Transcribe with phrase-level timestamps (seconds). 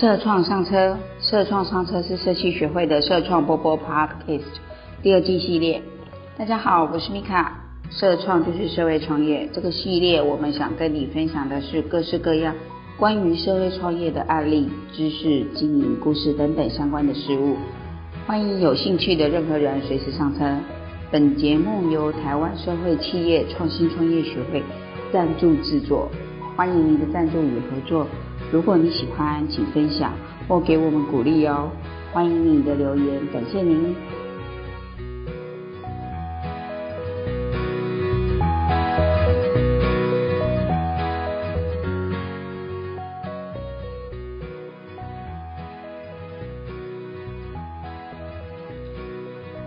[0.00, 4.40] 社创上车，社创上车是社企学会的社创波波 Podcast
[5.02, 5.82] 第二季系列。
[6.38, 7.60] 大家好，我是米卡。
[7.90, 12.54] 社创就是社会创业，这个系列我们想跟你分享的是各式各样
[12.96, 17.56] 关于社会创业的案例、知识、经营故事等等相关的事物。
[18.26, 20.50] 欢迎有兴趣的任何人随时上车。
[21.10, 24.62] 本节目由台湾社会企业创新创业学会
[25.12, 26.08] 赞助制作，
[26.56, 28.06] 欢迎您的赞助与合作。
[28.52, 30.12] 如果你喜欢，请分享
[30.48, 31.70] 或给我们鼓励哦。
[32.12, 33.94] 欢迎你的留言，感谢您。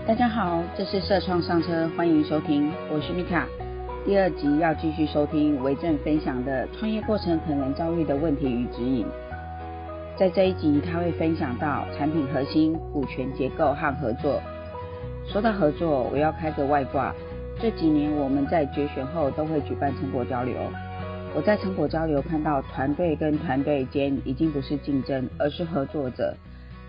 [0.05, 3.47] 大家好，这是社创上车，欢迎收听，我是米卡。
[4.05, 9.05] 第二集要继续收听维正分享的创业过程可能遭遇的问题与指引。
[10.17, 14.41] 在这一集，他会分享到产品核心、股权结构和合作。
[15.25, 17.15] 说到合作，我要开个外挂。
[17.61, 20.53] 这几年我们在决选后都会举办成果交流。
[21.33, 26.35] 我在成果交流看到团队跟团队间已经不是竞争，而是合作者，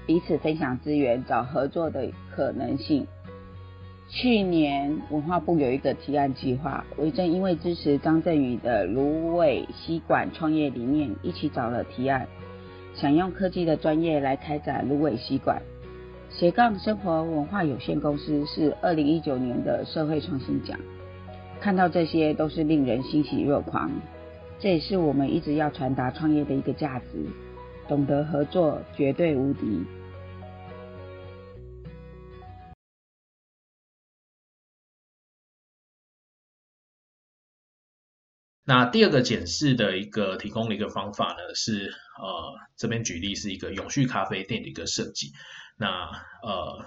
[0.04, 3.06] 彼此分享资源，找合作的可能性。
[4.16, 12.24] 去年文化部有一个提案计划，维正因为支持张振宇的芦苇吸管创业理念，一起找了提案，
[12.94, 15.60] 想用科技的专业来开展芦苇吸管。
[16.30, 20.78] 斜杠生活文化有限公司是二零一九年的社会创新奖，
[21.60, 23.90] 看到这些都是令人欣喜若狂。
[24.60, 27.26] 这也是我们一直要传达创业的一个价值，
[27.88, 29.82] 懂得合作绝对无敌。
[38.66, 45.32] 那第二个检视的一个提供的一个方法呢，是呃这边举例是一个永续咖啡店的一个设计。
[45.76, 45.88] 那
[46.42, 46.86] 呃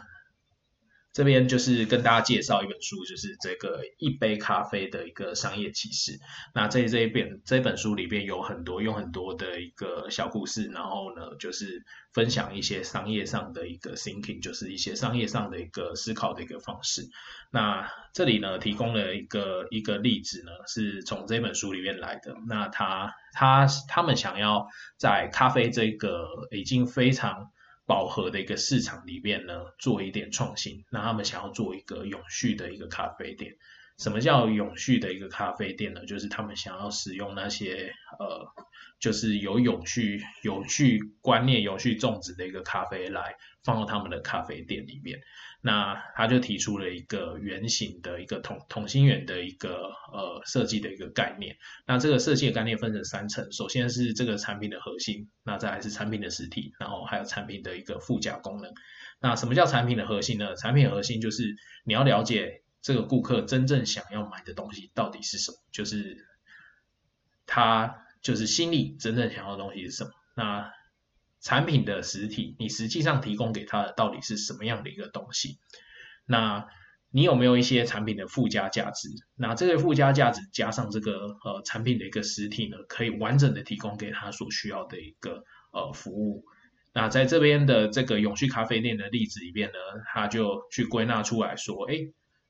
[1.17, 6.19] 这边就是跟大家介绍一本书，就是这个一杯咖啡的一个商业启示。
[6.53, 11.83] 那这这一本这本书里边有很多用很多的一个小故事，然后呢就是
[12.13, 17.09] 分享一些商业上的一个 thinking，就是一些商业上的一个思考的一个方式。
[17.49, 22.35] 那这里呢提供了一个一个例子呢，是从这本书里面来的。
[22.47, 24.67] 那他他他们想要
[24.99, 27.49] 在咖啡这个已经非常
[27.87, 30.85] 饱和的一个市场里面呢，做一点创新。
[30.91, 33.55] 那他们想要做一个永续的一个咖啡店。
[33.97, 36.05] 什么叫永续的一个咖啡店呢？
[36.05, 38.45] 就是他们想要使用那些呃，
[38.99, 45.19] 就是有永续、永续观念、永续种植的一个咖啡来放到他们的咖啡店里面。
[45.59, 51.57] 那他就提出了一个圆形的一个同同心圆的一个呃设计的一个概念。
[51.85, 58.71] 那这个设计的概念分成三层，首先是这个产品的核心，那再来是产品的实体，然后还有产品的一个附加功能。
[59.19, 60.55] 那什么叫产品的核心呢？
[60.55, 66.27] 产品核心就是你要了解这个顾客真正想要买的东西到底是什么，就是
[67.47, 70.09] 他就是心里真正想要的东西是什么。
[70.35, 70.69] 那
[71.39, 75.59] 产品的实体，你实际上提供给他的到底是什么样的一个东西？
[76.25, 76.67] 那
[77.09, 79.07] 你有没有一些产品的附加价值？
[79.37, 86.43] 那这个附加价值加上这个呃产品的一个实体呢，可以完整的提供给他所需要的一个呃服务。
[86.91, 89.77] 那在这边的这个永续咖啡店的例子里边呢，
[90.13, 91.95] 他就去归纳出来说，哎，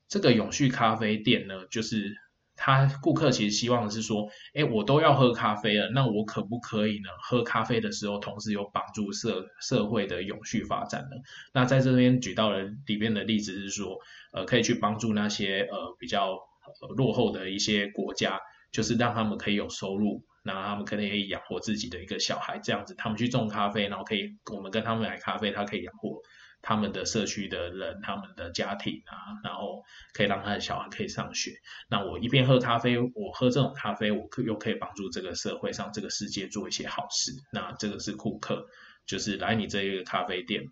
[0.08, 2.16] 这个永续咖啡店呢，就是。
[2.58, 7.08] 他顾客其实希望是说，哎，我都要喝咖啡了，那我可不可以呢？
[7.22, 11.16] 喝咖啡的时候，同时有帮助社社会的永续发展呢？
[11.54, 13.98] 那在这边举到了里面的例子是说，
[14.32, 16.36] 呃，可以去帮助那些呃比较
[16.96, 18.40] 落后的一些国家，
[18.72, 26.20] 就是让他们可以有收入，那他们可能可以养活自己的一个小孩，这样子，他们去种咖啡，然后可以我们跟他们买咖啡，他可以养活。
[26.60, 31.52] 他们的社区的人，他们的家庭啊，然后可以让他的小孩可以上学。
[31.88, 37.32] 那我一边喝咖啡，我喝这种咖啡，我可又可以帮助这个社会上这个世界做一些好事。
[37.52, 38.66] 那这个是顾客，
[39.06, 40.64] 就是来你这一个咖啡店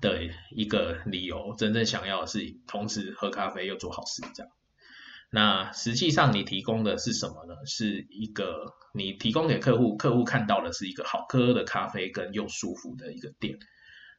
[0.00, 4.52] 的一个理由，真正想要的是同时喝咖啡又做好事这样。
[5.30, 7.66] 那实际上你提供的是什么呢？
[7.66, 13.58] 是一个你提供给客户，客户看到的是一个好喝的咖啡跟又舒服的一个店。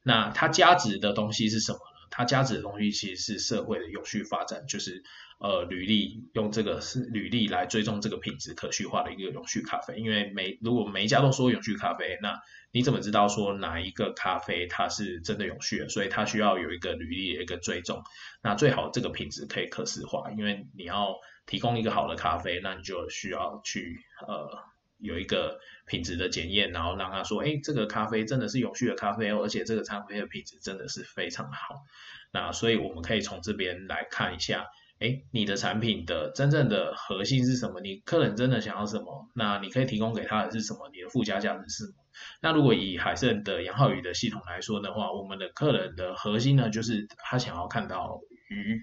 [0.08, 2.08] 那它价值的东西是什么呢？
[2.12, 5.04] 它价值的东西其实是社会的永续发展，就是
[5.40, 9.98] 呃履历用这个是履历来追踪这个品质可续化的一个永续咖啡。
[9.98, 12.40] 因为每如果每一家都说永续咖啡，那
[12.72, 15.90] 你怎么知道说哪一个咖啡它是真的永续的？
[15.90, 18.04] 所以它需要有一个履历的一个追踪。
[18.44, 21.16] 那最好这个品质可以可视化，因为你要
[21.48, 24.64] 提供一个好的咖啡，那你就需要去呃
[24.98, 31.84] 有一个品质的检验，然后让他说，哎，这个咖啡真的是永续的咖啡哦，而且这个咖啡的品质真的是非常好。
[32.32, 34.68] 那所以我们可以从这边来看一下，
[35.00, 37.82] 哎，你的产品的真正的核心是什么？
[37.82, 39.30] 你客人真的想要什么？
[39.36, 40.90] 那你可以提供给他的是什么？
[40.94, 41.94] 你的附加价值是什么？
[42.42, 48.20] 那如果以海盛的杨浩宇的系统来说的话，我们的客人的核心呢，就是他想要看到
[48.50, 48.82] 鱼。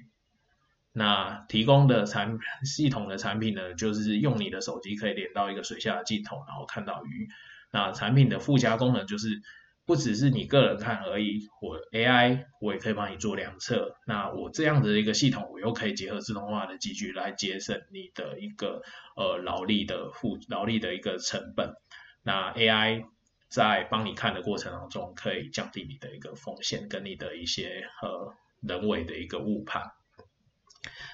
[0.93, 7.29] 那提供的产 系统的产品呢，就是用你的手机可以连到一个水下的镜头，然后看到鱼。
[7.71, 9.43] 那产品的附加功能就是。
[9.85, 13.97] 不只是你个人看而已，我 AI 我也可以帮你做量测。
[14.07, 18.83] 那我这样的一个系统，我又可以结合自动化的机具来节省你的一个
[19.17, 21.75] 呃劳力的付劳力的一个成本。
[22.23, 23.07] 那 AI
[23.49, 29.83] 在帮你看的过程当中，可以降低你的一个风险跟你的一些呃人为的一个误判。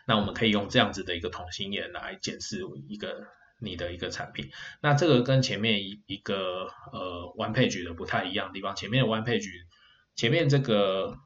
[0.06, 3.26] 那我们可以用这样子的一个同心圆来检视一个。
[3.61, 9.50] 你的一个产品，那这个跟前面一一个呃 one page 的不太一样的地方，前面的 one page
[10.15, 11.17] 前面这个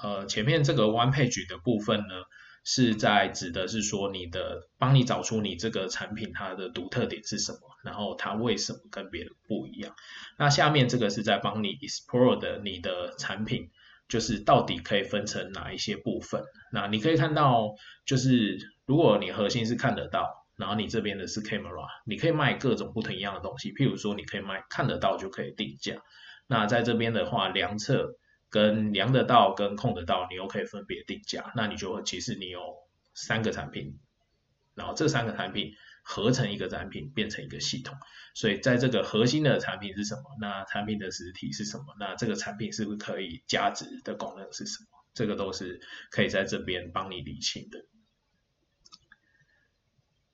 [0.00, 2.14] 呃前面这个 one page 的部分呢，
[2.62, 9.96] 是在指的是说你的帮你找出你这个产品它的独特点是什么，然后它为什么跟别人不一样。
[10.38, 13.70] 那下面这个是在帮你 explore 的你的产品，
[14.08, 16.42] 就是到底可以分成哪一些部分。
[16.72, 17.74] 那你可以看到，
[18.04, 20.44] 就是如果你核心是看得到。
[20.58, 25.96] 然后你这边的是 camera，你可以卖各种不同一样的东西，譬如说你可以卖看得到就可以定价。
[26.46, 28.14] 那在这边的话，量测
[28.48, 31.52] 跟量得到跟控得到，你又可以分别定价。
[31.54, 32.58] 那你就其实你有
[33.12, 33.98] 三个产品，
[34.74, 35.74] 然后这三个产品
[36.08, 37.96] 合成一个产品变成一个系统。
[38.34, 40.22] 所以在这个核心的产品是什么？
[40.40, 41.96] 那产品的实体是什么？
[41.98, 44.86] 那这个产品是不是可以价值的功能是什么？
[45.14, 45.80] 这个都是
[46.10, 47.84] 可以在这边帮你理清的。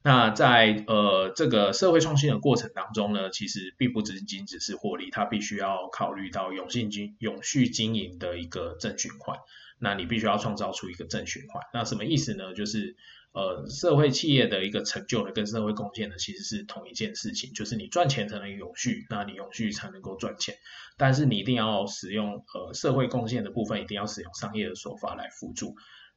[0.05, 9.39] 那在呃这个社会创新的过程当中呢，其实并不仅仅只是获利，它必须要考虑到永续经永续经营的一个正循环。
[9.79, 11.63] 那你必须要创造出一个正循环。
[11.73, 12.53] 那什么意思呢？
[12.53, 12.97] 就是
[13.33, 20.55] 呃社会企业的一个成就呢，跟社会贡献呢，其实是同一件事情，就是你赚钱才能永续，那你永续才能够赚钱。
[20.97, 25.75] 但是你一定要使用呃社会贡献的部分，一定要使用商业的手法来辅助。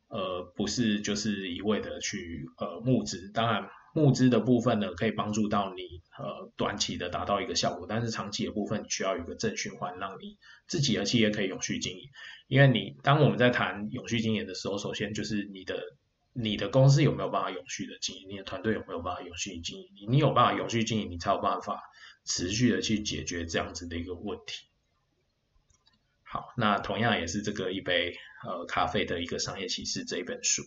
[0.07, 3.31] 呃，不是，就是一味的去呃募资。
[3.33, 5.81] 当然，募资的部分呢，可以帮助到你
[6.19, 12.03] 呃短期的达到一个效果，但是长期的部分需要有一个正循环，让你自己的企业可以永续经营。
[12.47, 15.81] 因为你当我们在谈永续经营的时候，首先就是你的
[16.37, 21.81] 你的公司有没有办法永续的经营，你的团队有没有办法永续经营，你有办法永续经营，你才有办法
[22.25, 24.67] 持续的去解决这样子的一个问题。
[26.23, 30.63] 好，那同样也是这个一杯呃咖啡的一个商业启示这一本书。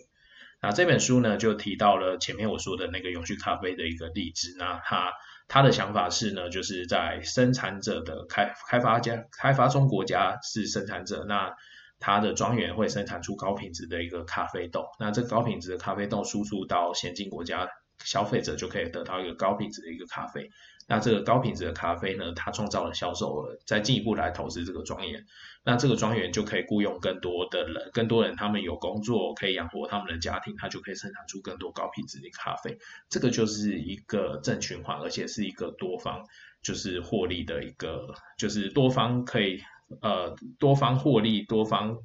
[0.63, 4.57] 那这本书呢，就提到了前面我说的那个永续咖啡的一个例子。
[4.59, 5.13] 那他
[5.49, 11.55] 他的想法是呢，就是在生产者的开开发家开发中国家是生产者，那
[12.01, 14.87] 他的庄园会生产出高品质的一个咖啡豆。
[14.99, 17.69] 那这高品质的咖啡豆输出到先进国家，
[18.05, 20.51] 消费者就可以得到一个高品质的一个咖啡。
[20.91, 25.23] 那这个高品质的咖啡呢，它创造了销售额，再进一步来投资这个庄园，
[25.63, 32.79] 那这个庄园就可以雇佣更多的人，更多人他们有工作可以养活他们的家庭，他就可以生产出更多高品质的咖啡，
[33.11, 36.25] 这个就是一个正循环，而且是一个多方
[36.63, 39.61] 就是获利的一个，就是多方可以
[40.01, 41.99] 呃多方获利，多方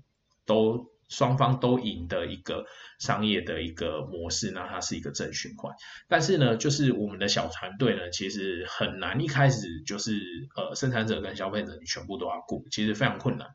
[0.46, 0.92] 都。
[1.10, 2.66] 双方都赢的一个
[2.98, 5.72] 商业的一个模式，那它是一个正循环。
[6.08, 10.20] 但是呢，就是我们的小团队呢，其实很难一开始就是
[10.56, 13.50] 呃生产者跟消费者你全部都要顾，其实非常困难。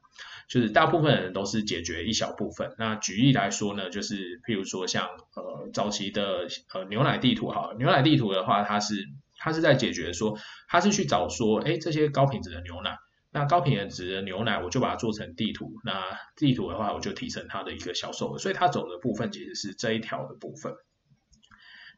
[0.46, 2.76] 就是大部分人都是解决一小部分。
[2.78, 8.94] 那举例来说呢，就是譬如说像呃早期的呃牛奶地图哈，牛奶地图的话，它是
[9.36, 12.98] 它是在解决说，它是去找说，哎这些高品质的牛奶。
[13.30, 15.70] 那高品质的牛奶，我就把它做成地图。
[15.84, 18.38] 那地图的话，我就提升它的一个销售额。
[18.38, 20.72] 所以它走的部分其实是这一条的部分。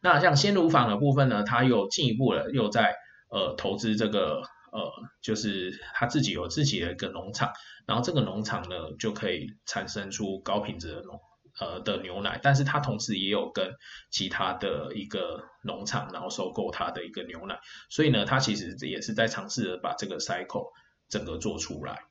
[0.02, 2.96] 那像鲜乳坊的部分呢，它又进一步的又在
[3.30, 4.90] 呃投资这个呃，
[5.22, 7.52] 就是他自己有自己的一个农场，
[7.86, 11.20] 然后这个农场呢就可以产生出高品质的农
[11.58, 12.40] 呃的牛奶。
[12.42, 13.72] 但是它同时也有跟
[14.10, 17.60] 其他的一个农场，然后收购它的一个牛奶。
[17.88, 20.70] 所以呢，它其实也是在尝试着把这个 cycle。
[21.10, 22.04] 整个做出来，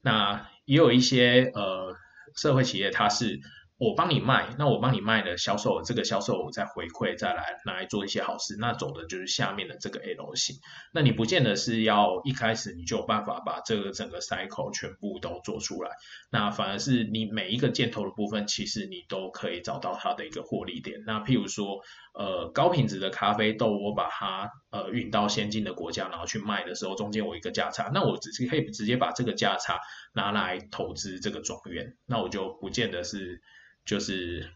[0.00, 1.96] 那也有一些呃
[2.36, 3.40] 社会企业，它是
[3.76, 10.56] 我帮你卖，那我帮你卖的销售，这个销售我再回馈，再来拿来做一些好事，那走的就是下面的这个 L 型。
[10.92, 15.90] 那你不见得是要一开始你就有办法把这个整个 cycle 全部都做出来，
[16.30, 21.02] 那反而是你每一个箭头的部分，其实你都可以找到它的一个获利点。
[21.04, 21.80] 那譬如说，
[22.14, 29.80] 呃，高品质的咖啡豆，我把它呃运到先进的国家，然后去卖的时候，中间我一个价差，那我直接可以直接把这个价差
[30.14, 33.42] 拿来投资这个庄园，那我就不见得是。
[33.84, 34.50] 就是，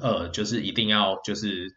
[0.00, 1.74] 呃，就是一定要，就是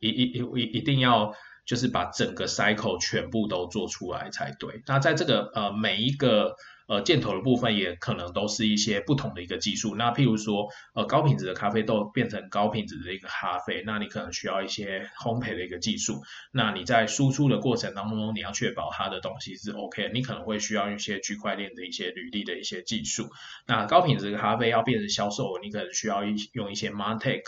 [0.00, 4.82] 一一一一定要，就是把整个 cycle 全部都做出来才对。
[4.86, 6.56] 那在这个呃每一个。
[6.90, 9.94] 呃，箭头的部分也可能都是一些不同的一个技术。
[9.94, 16.20] 那譬如说，呃，高品质的咖啡豆变成高品质的一个咖啡，那你可能需要一些烘焙的一个技术。
[16.52, 23.30] 那你在输出的过程当中，你要确保它的东西是 OK，你可能会需要一些区块链的一些履历的一些技术。
[23.68, 27.44] 那高品质的咖啡要变成销售，你可能需要用一些 Martech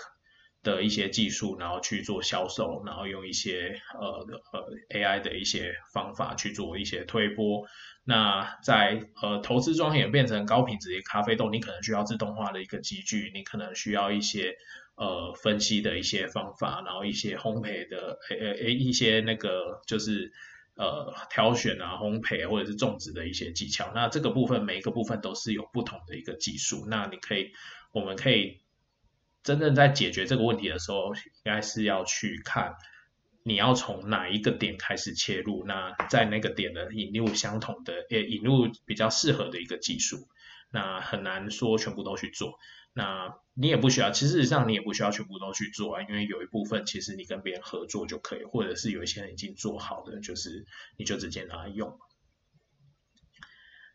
[0.62, 7.66] 的一些技术，然后去做销售，然后用一些呃呃 AI 的一些方法去做一些推波。
[8.04, 14.56] 那在呃投资庄园变成高品质的咖啡豆，你可能需要自动化的一个机具，你可能需要一些
[14.96, 20.32] 呃分析的一些方法，然后一些烘焙的诶诶一些那个就是
[20.74, 23.92] 呃挑选啊烘焙或者是种植的一些技巧。
[23.94, 26.84] 那这个部分每一个部分都是有不同的一个技术。
[26.88, 27.52] 那你可以
[27.92, 28.62] 我们可以
[29.44, 32.74] 真正在解决这个问题的时候，应该是要去看。
[33.44, 35.64] 你要从哪一个点开始切入？
[35.66, 40.28] 那在那个点呢引入相同的，呃，引入比较适合的一个技术，
[40.70, 42.54] 那很难说全部都去做。
[42.94, 51.98] 那你也不需要，其实上你也不需要全部都去做啊，因为有一部分其实你跟别人合作就可以，或者是有一些人已经做好的，就是你就直接拿来用。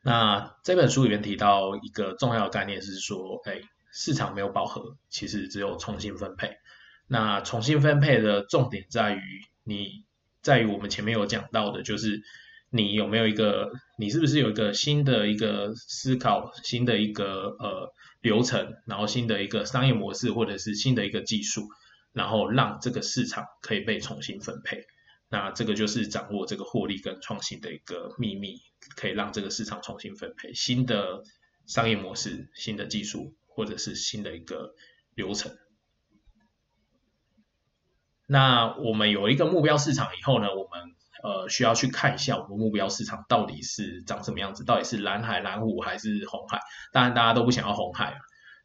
[0.03, 3.61] 那这本书里面提到一个重要的概念是说，哎，
[3.93, 6.57] 市场没有饱和，其实只有重新分配。
[7.07, 10.05] 那重新分配的重点在于，你
[10.41, 12.21] 在于我们前面有讲到的，就是
[12.69, 21.69] 你有没有一个，你是不是有一个新的一个思考，新的一个呃流程，然后新的一个商业模式，或者是新的一个技术，
[22.11, 24.85] 然后让这个市场可以被重新分配。
[25.29, 28.59] 那这个就是掌握这个获利跟创新的一个秘密，
[28.95, 31.23] 可以让这个市场重新分配新的
[31.65, 34.73] 商业模式、新的技术，或者是新的一个
[35.15, 35.51] 流程。
[38.27, 40.93] 那我们有一个目标市场以后呢，我们
[41.23, 46.59] 呃需要去看一下我们目标市场到底是长什么样子，到底是蓝海、蓝湖还是红海？
[46.91, 48.17] 当然大家都不想要红海，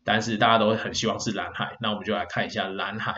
[0.05, 1.77] 但是大家都很希望是蓝海。
[1.81, 3.15] 那我们就来看一下蓝海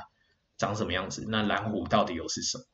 [0.58, 2.64] 长什么样子，那蓝湖到底又是什么？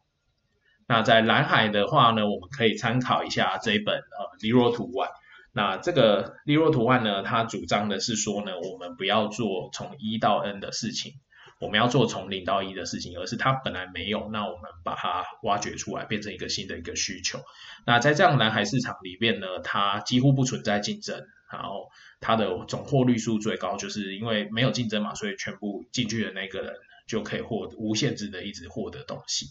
[0.89, 5.09] 那在蓝海的话呢，我们可以参考一下这一本呃利若图案。
[5.53, 11.13] 那这个利若图案呢，它主张的是说呢，我们不要做从一到 n 的事情。
[11.61, 17.39] 我们要做从零到一的事情，而是它本来没有，那我们把它挖掘出来，变成一个新的一个需求。
[17.87, 26.75] 那在这样蓝海市场里面呢，它几乎不存在竞争，然后它的总获率数最高，就是因为没有竞争嘛，所以全部进去的那个人
[27.07, 29.47] 就可以获无限制的一直获得东西。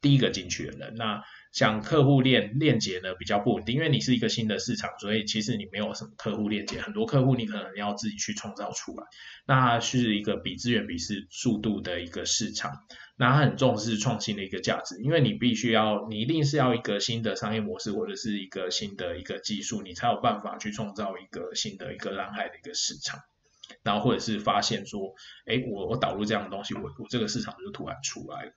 [0.00, 1.22] 第一个进去的人，那。
[1.52, 9.04] 像客户链链接呢比较不稳定，因为你是一个新的市场，所以其实你没有什么客户链接，很多客户你可能要自己去创造出来。
[9.46, 12.72] 那是一个比资源比是速度的一个市场，
[13.16, 23.20] 那它很重视创新的一个价值，因为你必须要，你一定是要一个新的商业模式或者是一个新的一个技术，你才有办法去创造一个新的一个蓝海的一个市场，
[23.84, 25.14] 然后或者是发现说，
[25.46, 28.52] 哎，我我导入这样的东西，我我这个市场就突然出来了。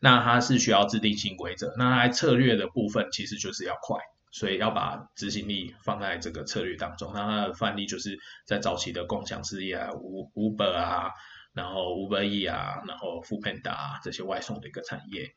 [0.00, 3.98] 那它是需要制定新规则，那它策略的部分其实就是要快，
[4.30, 7.12] 所以要把执行力放在这个策略当中。
[7.14, 11.10] 那它的范例就是在早期的共享事业啊，Uber 啊，
[11.54, 15.34] 然后 Uber E 啊，然后 Foodpanda 啊这些外送的一个产业。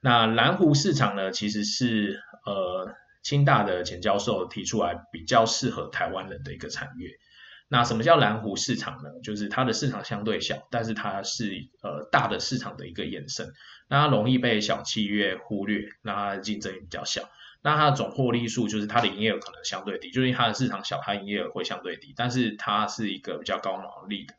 [0.00, 7.10] 那蓝湖市场呢，其实是呃清大的钱教授提出来比较适合台湾人的一个产业。
[7.72, 9.10] 那什么叫蓝湖市场呢？
[9.22, 13.52] 就是它的市场相对小，但是它是呃大的市场的一个延伸，
[13.88, 17.30] 那它容易被小企业忽略，那它的竞争也比较小，
[17.62, 24.34] 那它的总获利数就是它的营业额可能相对低，就是因为它的市场小，它营业额会相对低，但是它是一个比较高毛利的，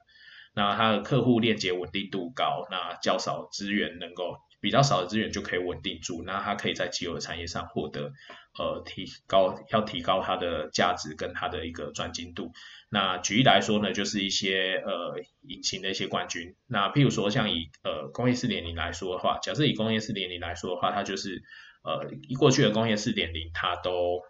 [0.54, 4.40] 那它的客户链接稳定度高，那较少资源能够。
[4.62, 8.13] 比较少的资源就可以稳定住，那它可以在既有的产业上获得
[8.58, 12.51] 呃提高，要提高它的价值跟它的一个专精度。
[12.89, 16.56] 那举例来说呢，就是一些呃引擎的一些冠军。
[16.68, 21.41] 那譬如说像以呃工业四点零来说的话，假设以工业四点零来说的话，它就是
[21.84, 24.22] 呃过去的工业四点零它都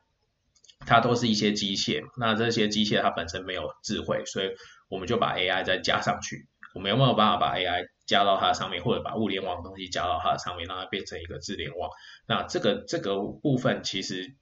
[0.86, 4.50] 它都是一些机械，那这些机械它本身没有智慧，所以
[4.88, 6.48] 我们就把 AI 再加上去。
[6.74, 11.90] 我们有没有办法把 AI 加到它上面，或者把物联网的东西加到它上面，让它变成一个智联网？
[12.28, 14.36] 那这个这个部分其实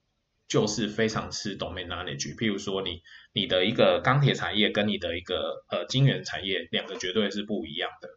[0.48, 2.36] 就是非常吃 domain knowledge。
[2.36, 8.10] 譬如说，你你的一个钢铁产业跟你的一个呃晶圆产业，两个绝对是不一样的。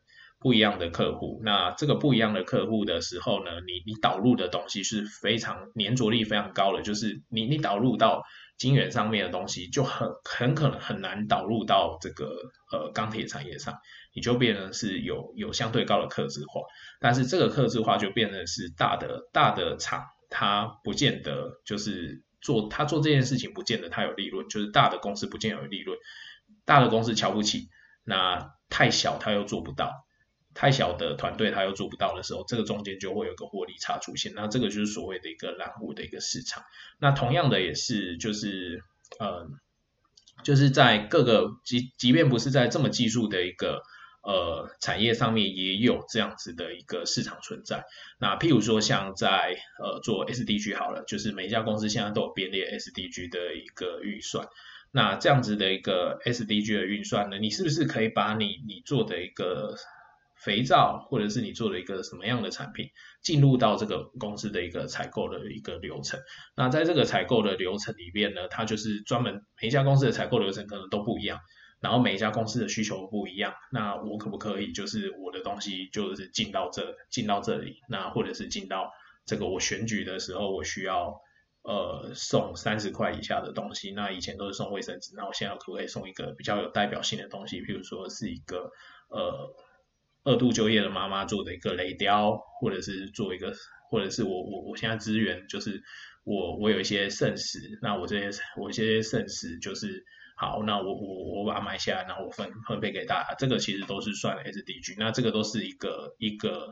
[0.45, 8.25] 不一样的客户，那这个不一样的客户的时候呢，你你导入的东西是非常粘着力非常高的，就是你你导入到
[8.62, 12.37] 晶圆上面的东西，就很很可能很难导入到这个
[12.71, 13.75] 呃钢铁产业上，
[14.14, 16.61] 你就变成是有有相对高的克制化，
[17.00, 25.99] 但是这个克制化就变成是大的大的厂，它不见得就是做它做这件事情不见得它有利润，就是大的公司不见有利润，
[26.64, 27.69] 大的公司瞧不起，
[28.04, 30.07] 那太小它又做不到。
[30.55, 34.33] 太小的团队他又做不到的时候，这个中间就会有个获利差出现。
[34.35, 36.65] 那这个就是所谓的一个蓝湖的一个市场。
[36.99, 38.83] 那同样的也是就是
[39.19, 39.49] 呃，
[40.45, 43.83] 就是在各个即即便不是在这么技术的一个
[44.23, 47.85] 呃产业上面，也有这样子的一个市场存在。
[48.19, 54.47] 那譬如说像在呃做 SDG 好了，就是每一家公司现在都有编列 SDG 的一个预算。
[54.95, 59.75] 那这样子的一个 SDG 的运算呢，你是不是可以把你你做的一个
[60.45, 62.89] 肥皂，或者是你做了一个什么样的产品，
[63.23, 66.19] 进入到这个公司的一个采购的一个流程。
[66.57, 71.39] 那在这个采购的流程里面呢，它就是专门每一家公司的采购流程可能都不一样，
[71.81, 73.55] 然后每一家公司的需求不一样。
[73.71, 78.91] 那我可不可以就是我的东西就是进到这进到这里，那或者是进到
[79.25, 81.21] 这个我选举的时候我需要
[81.63, 88.73] 呃送三十块以下的东西，那以前都是送卫生纸，那我现在可不可以送一个比较有代表性的东西，譬如说是一个
[89.09, 89.55] 呃。
[90.25, 93.52] 二度就业的妈妈做的一个雷雕，或者是做一个，
[93.91, 95.83] 或者是我我我现在资源就是
[96.25, 100.05] 我我有一些圣石，那我这些我这些圣石就是
[100.37, 106.69] 好，那我我我把它买下来，然后我分分配给大家，这个其实都是算 SDG，那这个都是一个一个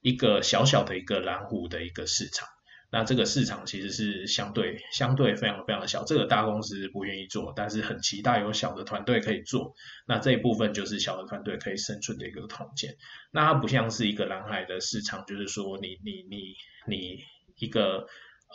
[0.00, 2.48] 一个小小的一个蓝湖的一个市场。
[2.96, 9.74] 那这个市场其实是相对相对非常非常的小，这个大公司不愿意做，但是很期待有小的团队可以做。
[10.06, 12.94] 那这一部分就是小的团队可以生存的一个空间。
[13.32, 16.54] 那它不像是一个蓝海的市场，就是说你你你
[16.86, 17.18] 你
[17.58, 18.06] 一个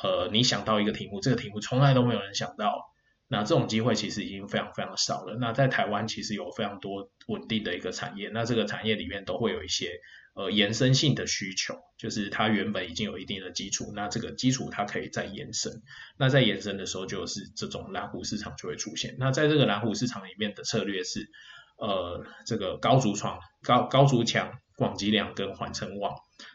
[0.01, 2.95] 呃你想到一个题目，这个题目从来都没有人想到。
[3.27, 5.35] 那这种机会其实已经非常非常少了。
[5.37, 9.99] 那在台湾其实有非常多稳定的一个产业，那这个产业里面都会有一些。
[10.35, 15.81] 呃，延伸性的需求就是它原本已经有一定的基础，那这个基础它可以再延伸。
[16.17, 19.15] 那在延伸的时候，就是这种蓝湖市场就会出现。
[19.19, 21.29] 那在这个蓝湖市场里面的策略是，
[21.77, 26.13] 呃，这个高筑床、高高筑墙、广积粮跟缓称旺。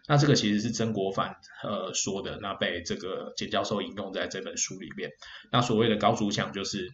[0.08, 5.10] 那这个其实是曾国藩呃说的，那被这个简教授引用在这本书里面。
[5.52, 6.90] 那所谓的高筑墙就是，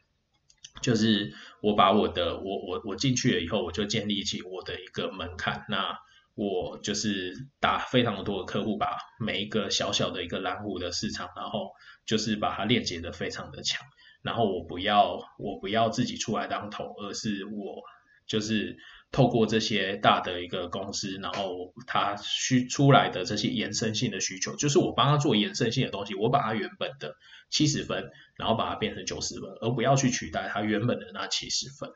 [0.83, 5.65] 就是我把我的我我我进去了以后，我就建立起我的一个门槛。
[5.69, 5.97] 那
[6.35, 11.71] 我就是打非常多的客户，把每一个小小的一个蓝湖的市场，然后
[12.07, 13.87] 就是把它链接的非常的强。
[14.23, 17.83] 然后我不要我不要自己出来当头，而是我
[18.27, 18.77] 就是
[19.11, 27.17] 透过这些大的一个公司，然后它需出来的这些延伸性的需求，就是我帮他做延伸性的东西，我把它原本的
[27.51, 31.91] 七十分，然后把它变成九十分，而不要去取代它原本的那七十分。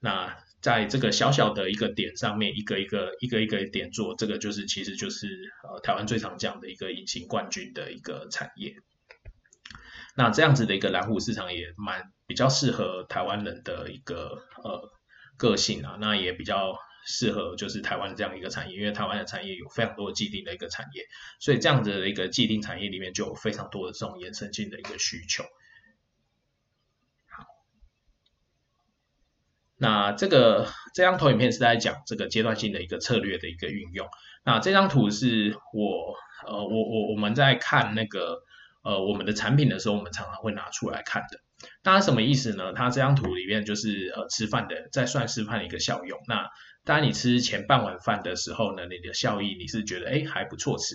[0.00, 5.26] 那在这个小小的一个点上面，一个一个一个一个点做，这个就是其实就是
[5.62, 8.74] 呃台湾最常讲的一个隐形冠军的一个产业。
[10.16, 14.90] 那这样子的一个蓝湖市场也蛮比较适合台湾人的一个呃
[15.36, 21.04] 个性啊，那也比较适合就是台湾这样一个产业，因为台湾的产业有非常多既定的一个产业，
[21.40, 25.44] 所以这样子的一个既定产业里面就有非常多的这种延伸性的一个需求。
[29.82, 34.06] 那这个这张投影片是在讲这个阶段性的一个策略的一个运用。
[34.44, 36.14] 那这张图是我
[36.46, 38.42] 呃我我我们在看那个
[38.84, 41.38] 呃我们的产品的时候，我们常常会拿出来看的。
[41.82, 42.74] 当然什么意思呢？
[42.74, 46.18] 它这张图里面就是呃吃饭的在算吃饭的一个效用。
[46.28, 46.46] 那
[46.84, 50.94] 当然你吃前半碗饭的时候呢，你的效益你是觉得哎还不错吃，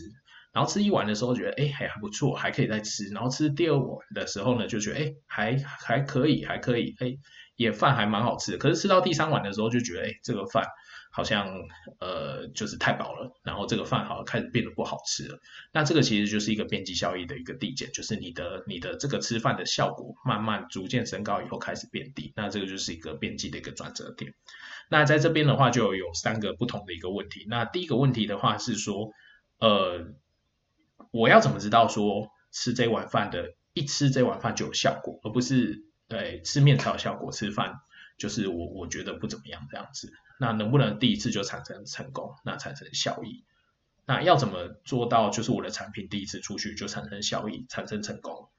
[0.54, 7.18] 然后吃一碗的时候觉得哎还还不错，还可以再吃，然后吃第二碗的时候呢就觉得哎还还可以还可以哎。
[7.56, 10.66] 也饭还蛮好吃的，可是吃到第三碗的时候就觉得，哎，这个饭
[11.10, 11.48] 好像
[12.00, 15.40] 呃就是太饱了，然后这个饭好像开始变得不好吃了。
[15.72, 24.34] 那这个其实就是一个边际效益的一个递减，就是你的你的这个吃饭的效果慢慢逐渐升高以后开始变低，那这个就是一个边际的一个转折点。
[24.90, 27.46] 那在这边的话就有三个不同的一个问题。
[27.48, 29.12] 那第一个问题的话是说，
[29.60, 30.14] 呃，
[31.12, 37.80] 我要怎么知道说吃这碗饭的一吃这碗饭就有效果，而不是对吃面才有效果，吃饭
[38.18, 40.14] 就是我我觉得不怎么样这样子。
[40.40, 43.44] 那能不能第一次就产生成功，那产生效益？
[44.06, 48.50] 那要怎么做到就是我的产品第一次出去就产生效益、产生成功？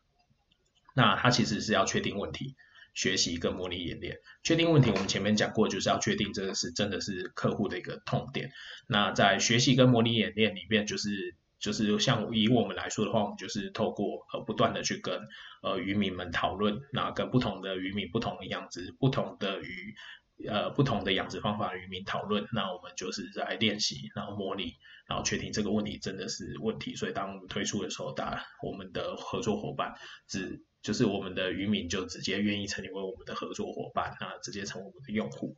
[0.94, 2.56] 那它其实是要确定问题。
[2.94, 8.52] 学习跟模拟演练，确定问题，我们前面讲过，就是要确定这个是真的是客户的一个痛点。
[8.86, 15.20] 那在学习跟模拟演练里面，就是就是像以我们来说的话，我们就是透过呃不断的去跟
[15.62, 19.94] 呃渔民们讨论，那跟不同的渔民、不同的养殖、不同的鱼
[20.48, 24.74] 呃不同的养殖方法渔民讨论，那我们就是在练习，然后模拟，
[25.08, 26.94] 然后确定这个问题真的是问题。
[26.94, 29.94] 所以当我们推出的时候，大我们的合作伙伴
[30.26, 30.64] 只。
[30.82, 35.56] 就是我们的渔民就直接愿意成为我们的合作伙伴，那直接成为我们的用户。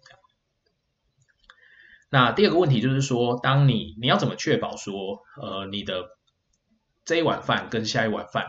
[2.11, 6.05] 那第二个问题就是说，当你你要怎么确保说，呃，你的
[7.05, 8.47] 这一碗饭跟下一碗饭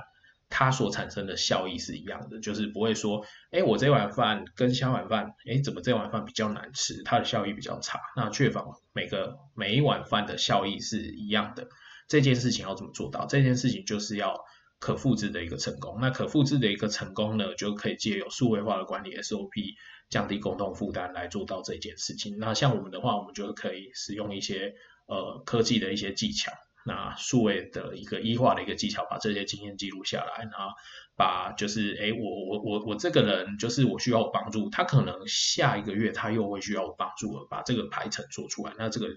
[0.50, 8.00] 它所产生的效益是一样的，就是不会说，哎，我这碗饭跟下碗饭，哎，怎么这碗饭比较难吃，它的效益比较差？
[8.15, 11.67] 那确保每个每一碗饭的效益是一样的，
[12.08, 13.26] 这件事情要怎么做到？
[13.26, 14.38] 这件事情就是要。
[14.82, 19.76] 可复制的一个成功，那可复制的一个成功呢，就可以借由数位化的管理 SOP，
[20.10, 22.38] 降低共同负担来做到这件事情。
[22.39, 24.76] 那像我们的话，我们就可以使用一些
[25.08, 26.52] 呃科技的一些技巧，
[26.86, 30.74] 那数位的一个医化的一个技巧，把这些经验记录下来，然后
[31.15, 39.08] 把就是哎我我我我这个人就是我需要帮助，他可能下一个月他又会需要帮助了，把这个排程做出来，那这个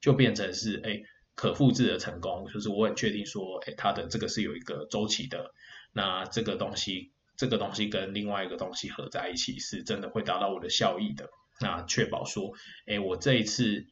[0.00, 1.00] 就变成是哎。
[1.36, 5.54] 可复制的成功，就是我很确定说，哎，他的这个是有一个周期的。
[5.90, 11.30] 那这个东西，这个东西跟另外一个东西合在一起，是真的会达到我的效益的。
[11.58, 12.52] 那确保说，
[12.84, 13.86] 哎，我这一次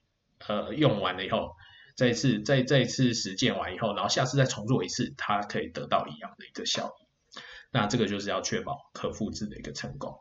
[0.47, 1.57] 呃用完了以后，
[1.97, 7.41] 这一次在这一次实践完以后，然后下次再重做一次，它可以得到一样的一个效益。
[7.71, 10.19] 那这个就是要确保可复制的一个成功。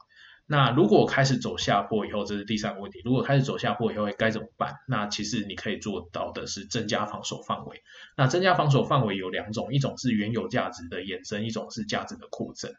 [0.49, 3.01] 那如果开始走下坡以后，这是第三个问题。
[3.03, 4.75] 如果开始走下坡以后，该怎么办？
[4.87, 7.81] 那其实你可以做到的是增加防守范围。
[8.15, 12.71] 那增加防守范围有两种，一种是原有价值的延伸，一种是价值的扩增。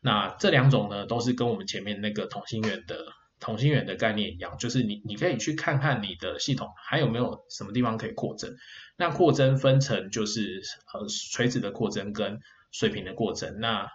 [0.00, 2.96] 那这两种呢，都是跟我们前面那个同心圆的
[3.38, 8.56] 同心圆的概念一样，就是你你可以去看看你的系统还有没有什么地方可以扩增。
[8.96, 10.62] 那扩增分成就是
[10.94, 12.38] 呃垂直的扩增跟
[12.70, 13.60] 水平的扩增。
[13.60, 13.90] 那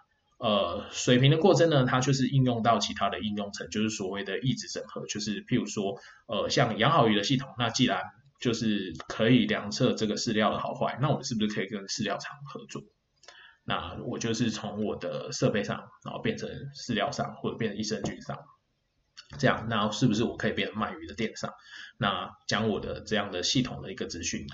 [0.46, 8.04] 呃，水平的扩增呢，它就是应用到其他的应用层，就是所谓的抑制整合，就是譬如说，呃，像养好鱼的系统，那既然
[8.40, 12.84] 就是可以量测这个饲料的好坏，那我们是不是可以跟饲料厂合作？
[13.64, 18.38] 那我就是从我的设备上，然后变成饲料上，或者变成益生菌上，
[19.40, 21.52] 这样，那是不是我可以变成卖鱼的电商？
[21.98, 24.46] 那将我的这样的系统的一个资讯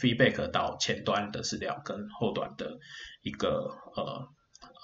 [0.00, 2.78] feedback 到前端的饲料跟后端的
[3.22, 4.28] 一个呃。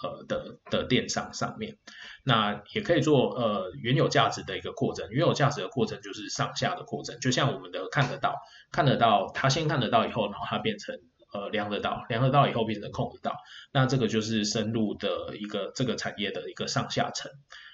[0.03, 1.77] 呃的的电商上面，
[2.25, 8.37] 那也可以做呃原有价值的一个扩增，原有价值的扩增就是上下的扩增，就像我们的看得到，
[8.71, 10.97] 看得到，它先看得到以后，然后它变成
[11.33, 13.37] 呃量得到，量得到以后变成控得到，
[13.73, 17.31] 那这个就是深入的一个这个产业的一个上下层，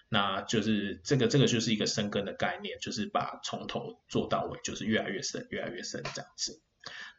[0.09, 6.61] 那就是这个这个就是一个深耕的概念，就是把从头做到尾，就是越来越深，越来越深这样子。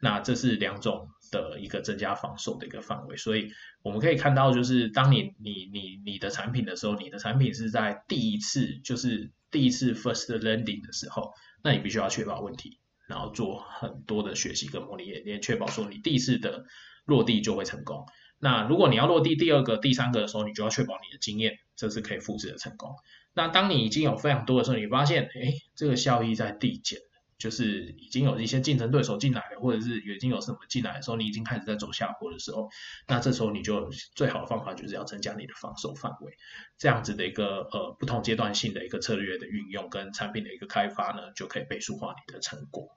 [0.00, 3.50] 那这是两种的一个增加防守的一个范围，所以
[3.82, 16.64] 我们可以看到，就是当你你你你的产品的时候，你的产品是在第一次就是第一次 first landing 的时候，那你必须要确保问题，然后做很多的学习跟模拟演练，确保说你第一次的
[17.04, 18.06] 落地就会成功。
[18.38, 22.94] 那如果你要落地第二个、第三个的时候，你就要确保你的经验这是可以复制的成功。
[23.32, 27.00] 那当你已经有非常多的时候，你发现，哎，这个效益在递减。
[27.38, 32.70] 就是已经有一些竞争对手进来了，或者是已经有什么进来的时候，你已经开始在走下坡的时候，
[33.06, 36.32] 那这时候你就最好的方法就是要增加你的防守范围，
[36.78, 42.88] 这样子的一个呃不同阶段性的一个策略的运用跟产品的一个开发呢，就可以倍数化你的成果。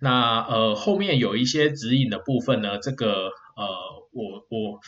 [0.00, 3.66] 那呃后面有一些指引的部分呢，这个呃
[4.12, 4.80] 我我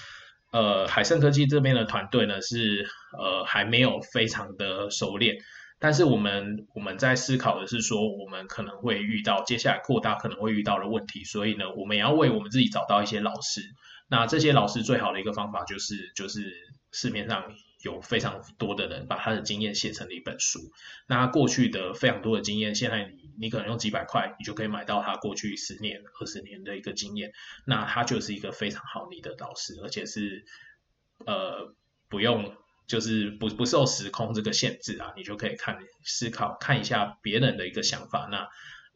[0.52, 2.86] 呃海盛科技这边的团队呢是
[3.18, 5.36] 呃还没有非常的熟练。
[5.82, 13.62] 但是我们我们在思考的是说，我们可能会遇到接下来扩大可能会遇到的问题，所以呢，我们也要为我们自己找到一些老师。
[14.06, 16.52] 那这些老师最好的一个方法就是就是
[16.92, 20.58] 市面上有非常多的人把他的经验写成了一本书。
[21.06, 27.32] 那过去的非常多的经验，现在你你可能用几百块，你就可以买到他过去十年、二十年的一个经验。
[27.64, 30.44] 那他就是一个非常好你的导师，而且是
[31.24, 31.74] 呃
[32.10, 32.54] 不用。
[32.90, 38.48] 就是不不受时空这个限制啊，你就可以看思考看一下别人的一个想法，那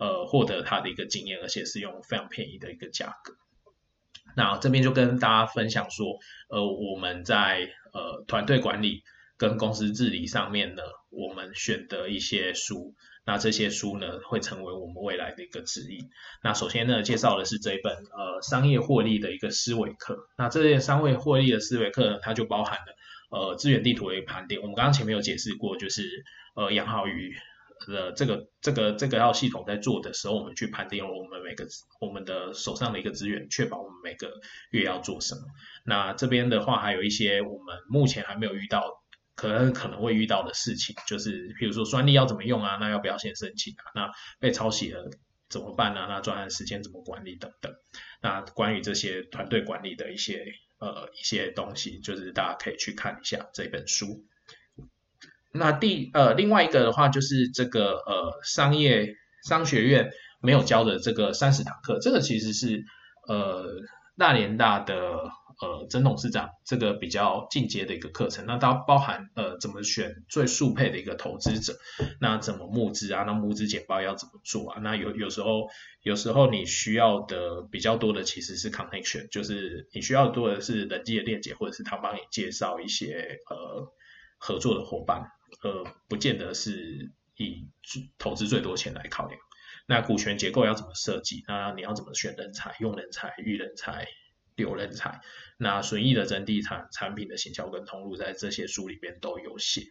[0.05, 3.35] 呃获得他的一个经验，而且是用非常便宜的一个价格。
[4.37, 9.05] 那这边就跟大家分享说，呃，我们在呃团队管理
[9.37, 16.11] 跟公司治理上面呢，我们选择一些书，那这些书呢会成为我们未来的一个指引。
[16.43, 20.29] 那首先呢，介绍的是这一本呃商业获利的一个思维课。
[20.37, 22.97] 那这些商业获利的思维课呢，它就包含了
[23.31, 24.61] 呃资源地图的一个盘点。
[24.61, 27.35] 我们刚刚前面有解释过，就是呃杨浩宇。
[27.89, 31.67] 的这个这个这个要系统在做的时候，我们去判定我们每个
[32.01, 34.31] 我们的手上的一个资源，确保我们每个
[34.71, 35.43] 月要做什么。
[35.85, 39.03] 那这边的话，还有一些我们目前还没有遇到，
[39.35, 42.79] 可能可能会遇到的事情，就是比如说专利要怎么用啊？
[42.81, 43.85] 那要不要先申请啊？
[43.95, 45.11] 那被抄袭了
[45.51, 46.07] 怎么办呢？
[46.09, 47.71] 那专案时间怎么管理等等？
[48.23, 50.47] 那关于这些团队管理的一些
[50.85, 54.25] 呃一些东西，就是大家可以去看一下这本书。
[55.53, 59.15] 那第呃另外一个的话就是这个呃商业
[59.49, 62.85] 商学院没有教的这个三十堂课，这个其实是
[63.29, 63.65] 呃
[64.19, 68.47] 大连大的呃曾董事长这个比较进阶的一个课程。
[68.47, 71.79] 那它包含呃怎么选最速配的一个投资者，
[72.21, 73.23] 那怎么募资啊？
[73.25, 74.81] 那募资简报要怎么做啊？
[74.81, 75.69] 那有有时候
[76.03, 83.93] 有时候你需要的比较多的其实是 connection，就是你需要多的是人际的链接，或者是他帮你介绍一些呃
[84.39, 85.31] 合作的伙伴。
[85.63, 87.69] 呃，不见得是以
[88.19, 89.41] 投资最多钱来考量。
[89.87, 91.45] 那股权结构要怎么设计？
[91.47, 94.09] 那你要怎么选人才、用人才、育人才、
[94.57, 95.21] 留人才？
[95.59, 99.83] 那损益的整地产产品的行销跟通路，在这些书里边都有写。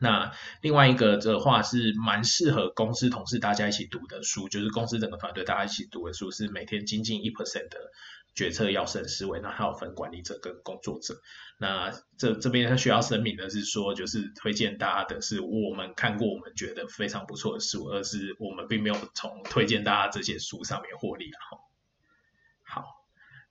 [0.00, 7.78] 那另外一个的话是蛮适合公司同事大家一起读的书，就是公司整个团队大家一起读的书，是每天精进一 percent 的。
[8.34, 11.14] 决策要胜思维，那还有分管理者跟工作者。
[11.58, 21.30] 那这这边需要声明的是说，就是推荐大家的是我们看过我们觉得非常不错的书，而是我们并没有从推荐大家这些书上面获利。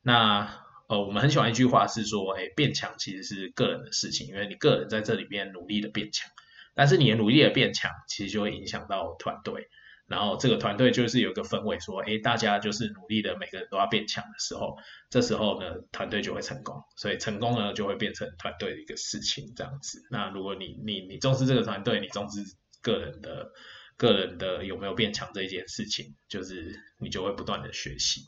[0.06, 6.30] 那呃我们很喜欢一句话是说，哎，变强其实是个人的事情，因为你个人在这里边努力的变强，
[6.76, 9.68] 但是你努力的变强，其实就会影响到团队。
[10.06, 14.78] 然后这个团队就是有一个氛围，说，哎，大家就是努力的，每个人都要变强的时候，
[15.10, 16.84] 这时候呢，团队就会成功。
[16.96, 20.04] 所以成功呢，就会变成团队的一个事情，这样子。
[20.12, 22.40] 那如果你你你重视这个团队，你重视
[22.84, 23.52] 个人的
[23.98, 28.22] 个人的有没有变强这一件事情，就是你就会不断的学习。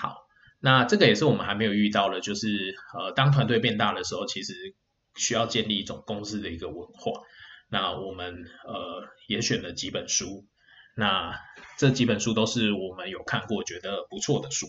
[0.00, 0.28] 好，
[0.60, 4.76] 那这个也是我们还没有遇到的，就是呃，当团队变大的时候，其实
[5.16, 7.20] 需要建立一种公司的一个文化。
[7.68, 10.46] 那我们呃也选了几本书，
[10.94, 11.34] 那
[11.78, 14.68] 这几本书都是我们有看过觉得不错的书，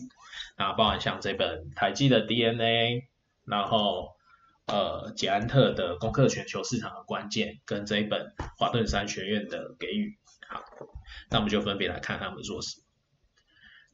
[0.57, 3.07] 那包含像这本台积的 DNA，
[3.45, 4.15] 然后
[4.65, 10.17] 呃捷安特的攻克全球市场的关键，跟这一本华顿山学院的给予，
[10.49, 10.63] 好，
[11.29, 12.88] 那我们就分别来看他们说什么。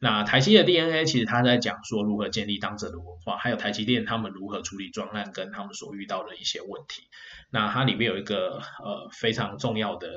[0.06, 7.08] 那台积的 DNA 其实他在讲说如何建立当者的文化，还有台积电他们如何处理专案跟他们所遇到的一些问题。
[7.50, 10.08] 那它里面有一个呃非常重要的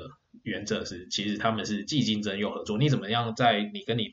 [0.43, 2.77] 原则是，其实他们是既竞争又合作。
[2.77, 4.11] 你怎么样在你跟你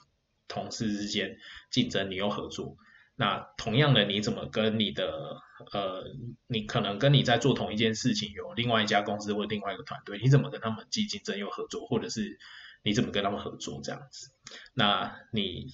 [0.49, 1.37] 同事之间
[1.71, 2.79] 竞争，你又合作？
[3.15, 5.37] 那同样的，你怎么跟你的
[5.75, 6.05] 呃，
[6.47, 12.39] 你可能跟你在做同一件事情，有另外一家公司或另外一个团队，你怎么跟他们既竞争又合作，或者是
[12.87, 14.31] 你怎么跟他们合作这样子？
[14.73, 15.67] 那你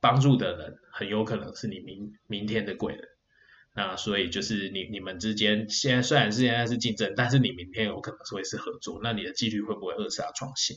[0.00, 3.08] 帮助的人很有可能是你明明天的贵人。
[3.74, 10.76] 那所以就是你你们之间现在虽然是现在是竞争，但是你明天有可能会是合作，那你的几率会不会扼杀创新？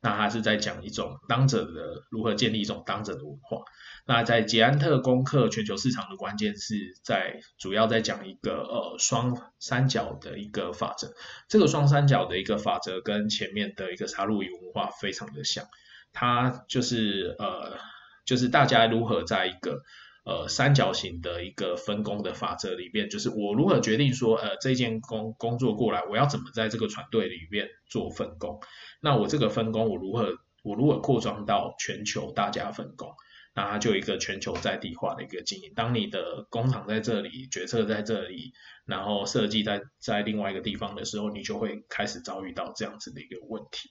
[0.00, 3.62] 那他是在讲一种当者的如何建立一种当者的文化。
[4.06, 11.14] 那在捷安特攻克全球市场的关键是在主要在讲一个呃双三角的一个法则。
[11.48, 15.64] 这个双三角的一个法则跟前面的一个杀戮与文化非常的像，
[16.12, 17.78] 它就是呃
[18.26, 19.82] 就是大家如何在一个
[20.24, 28.58] 呃，三角形的一个分工的法则里边，就是我如何决定说，呃，这件工工作过来，我要怎么在这个团队里面做分工？
[29.00, 33.14] 那我这个分工，我如何我如何扩张到全球大家分工？
[33.54, 35.72] 那它就一个全球在地化的一个经营。
[35.76, 38.52] 当你的工厂在这里，决策在这里，
[38.86, 43.90] 然后设计在在另外一个地方的时候，你就会开始遭遇到这样子的一个问题。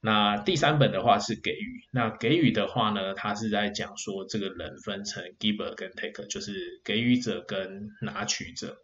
[0.00, 8.78] 那第三本的话是给予，那给予的话呢，它是在讲说这个人分成 giver 跟 take，就是给予者跟拿取者。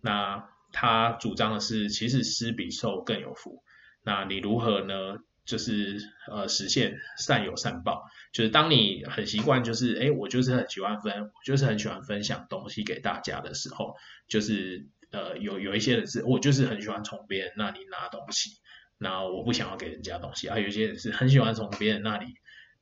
[0.00, 3.62] 那他主张的是，其实施比受更有福。
[4.02, 5.18] 那你如何呢？
[5.46, 5.98] 就是
[6.30, 13.96] 呃实现善有善报，就是当你很习惯，就是哎我就是很喜欢分，我就是很喜欢分享东西给大家的时候，
[14.28, 18.50] 就是呃有有一些人是我就是很喜欢从别人那里拿东西。
[19.02, 22.26] 那我不想要给人家东西啊，有些人是很喜欢从别人那里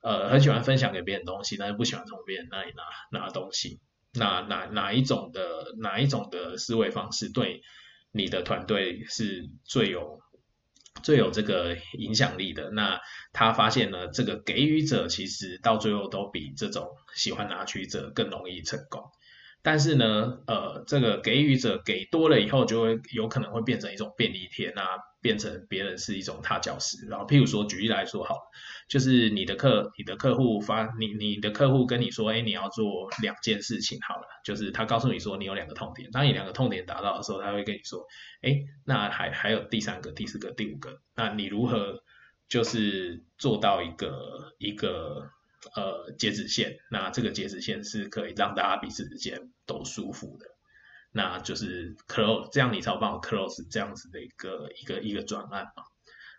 [0.03, 3.79] 呃很喜欢分享给别人东西，但是不喜欢从别人那里拿拿东西。
[4.15, 5.43] 那哪哪一种的
[5.79, 7.63] 哪一种的思维方式对
[8.11, 10.19] 你的团队是最有
[11.03, 12.71] 最有这个影响力的？
[12.71, 12.99] 那
[13.33, 19.05] 他发现呢，这个给予者其实到最后都比这种喜欢拿取者更容易成功。
[19.71, 27.07] 但是呢，呃，这个给予者给多了以后，就会有可能会变成一种便利贴，那变成别人是一种踏脚石。
[27.07, 28.35] 然后，譬如说，举例来说，好，
[28.89, 38.07] 就是你的客，你的客户发你，你的客户跟你说，哎，你要做两件事情，好了，就是他告诉你说，你有两个痛点，当你两个痛点达到的时候，他会跟你说，
[38.41, 42.03] 哎，那还还有第三个、第四个、第五个，那你如何
[42.49, 45.29] 就是做到一个一个。
[45.75, 50.47] 呃，截止线，那这个截止线是可以让大家彼此之间都舒服的，
[51.11, 55.83] 那就是 close，这样你才有办法 close 这样子的一个一个一个专案嘛。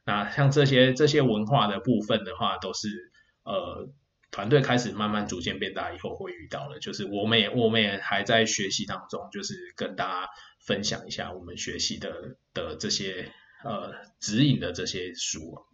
[0.06, 3.12] 那像这些这些文化的部分的话，都是
[3.44, 3.90] 呃
[4.32, 10.30] 团队开始慢慢逐渐变大以后会遇到的，就是我们也我们也还在学习当中，就是跟大家
[10.66, 13.30] 分享一下我们学习的的这些
[13.66, 15.66] 呃指引的这些书。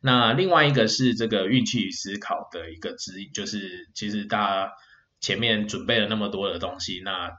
[0.00, 4.72] 那另外一个是这个运气与思考的一个指引，就是其实大家
[5.20, 7.30] 前面准备了那么多的东西，那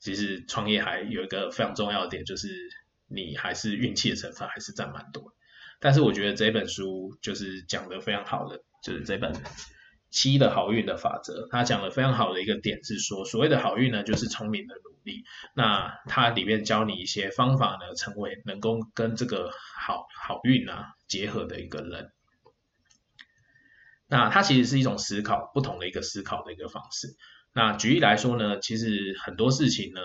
[0.00, 2.48] 其实创业还有一个非常重要的点，就是
[3.08, 5.32] 你还是运气的成分还是占蛮多。
[5.80, 9.32] 但是我觉得这本书就是讲的非常好的，就是这本
[10.10, 15.24] 七的好运的法则，它讲的非常好的一个点是说，所谓的好运呢，就是聪明的努力。
[15.54, 20.94] 那它里面教你一些方法呢，成为能够跟这个好好运啊。
[21.08, 22.12] 结合的一个人，
[24.08, 27.16] 那它其实是一种思考，不同的一个思考的一个方式。
[27.54, 30.02] 那举例来说呢，其实很多事情呢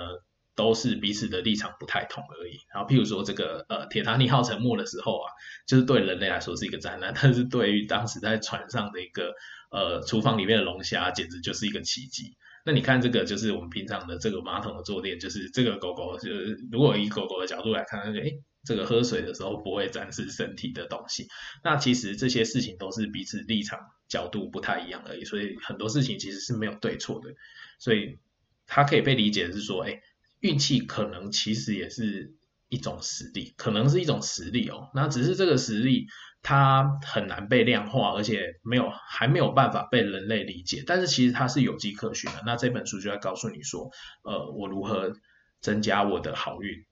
[0.55, 2.57] 都是彼此的立场不太同而已。
[2.73, 5.31] 然后譬如说这个呃铁达尼号沉没的时候啊，
[5.67, 9.33] 就是对人类来说是一个灾难， 但是对于当时在船上的一个
[9.71, 12.35] 呃厨房里面的龙虾，简直就是一个奇迹。
[12.65, 18.31] 那你看这个就是我们平常的这个马桶的坐垫，就是这个狗狗，就是如果以狗狗的角度来看，哎。
[18.65, 21.27] 这个喝水的时候不会沾湿身体的东西，
[21.65, 27.33] 那其实这些事情都是彼此立场角度不太一样而已，所以很多事情其实是没有对错的，
[27.77, 28.17] 所以
[28.65, 29.99] 它可以被理解是说，哎，
[30.43, 32.34] 运气可能其实也是
[32.67, 36.08] 一种实力，可能是一种实力哦，那只是这个实力
[36.41, 42.43] 它很难被量化，而且没有还没有办法被人类理解，但是其实它是有迹可循的。
[42.45, 43.89] 那这本书就在告诉你说，
[44.23, 45.13] 呃，我如何
[45.62, 46.86] 增加我的好运。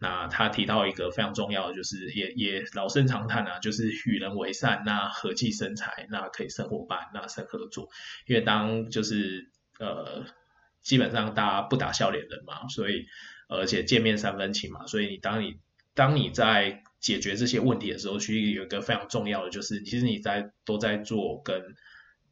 [0.00, 7.88] 那他提到一个非常重要的，就是也也老生常谈啊，就是与人为善，那和气生财，那可以生伙伴，那生合作。
[8.26, 10.24] 因为当就是呃，
[10.88, 13.04] 基本上大家不打笑脸人嘛，所以
[13.46, 15.58] 而且见面三分情嘛，所以你当你
[15.94, 21.62] 当你在解决这些问题的时候，其实有一个非常重要的，就是其实你在都在做跟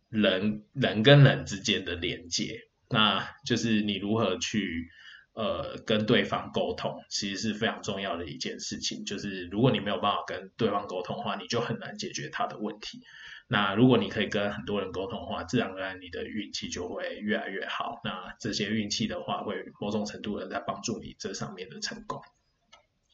[0.09, 4.89] 人人跟人之间的连接，那就是你如何去。
[5.37, 9.05] 呃，跟对方沟通其实是非常重要的一件事情。
[9.05, 13.03] 就是如果你没有办法跟对方沟通的话，你就很难解决他的问题。
[13.47, 18.01] 那如果你可以跟很多人沟通的话，自然而然你的运气就会越来越好。
[18.03, 22.23] 那这些运气的话，会某种程度的在帮助你这上面的成功。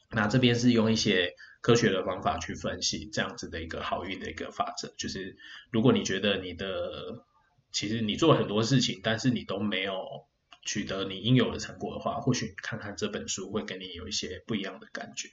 [0.09, 4.93] 那这边是用一些科学的方法去分析这样子的一个好运的一个法则。
[4.97, 5.35] 就是
[5.71, 7.25] 如果你觉得你的
[7.73, 10.25] 其实你做很多事情，但是你都没有。
[10.65, 15.29] 取得你应有的成果的话，或许看看这本书会给你有一些不一样的感觉。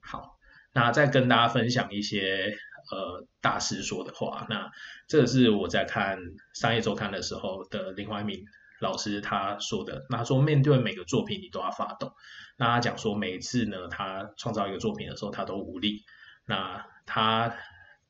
[0.00, 0.38] 好，
[0.72, 2.56] 那再跟大家分享一些
[2.90, 4.46] 呃大师说的话。
[4.48, 4.70] 那
[5.06, 6.18] 这是我在看
[6.54, 8.44] 商业周刊的时候的林怀民
[8.80, 10.06] 老师他说的。
[10.08, 12.12] 那说面对每个作品你都要发动。
[12.56, 16.04] 那他讲说每次呢他创造一个作品的时候他都无力。
[16.46, 17.54] 那他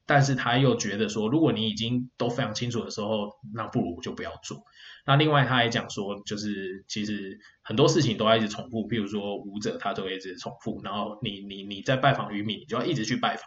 [0.09, 4.65] 但是他又觉得说如果你已经都非常清楚的时候，那不如就不要做。
[5.05, 13.45] 那另外他还讲说，就是其实很多事情都要一直重复，譬如说舞者他都会一直重复，然后你你你在拜访渔民，你就要一直去拜访。